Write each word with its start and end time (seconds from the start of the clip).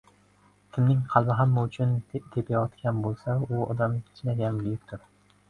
Kimning 0.77 1.03
qalbi 1.11 1.35
hamma 1.41 1.65
uchun 1.69 1.91
tepayotgan 2.15 3.03
bo‘lsa, 3.05 3.37
u 3.51 3.61
odam 3.77 4.01
chinakam 4.19 4.61
buyukdir. 4.65 5.07